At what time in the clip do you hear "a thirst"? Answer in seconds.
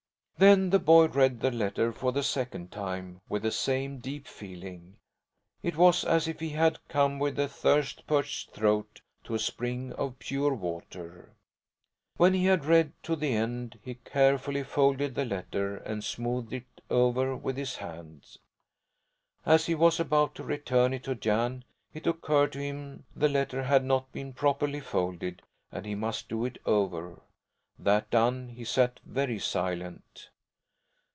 7.37-8.07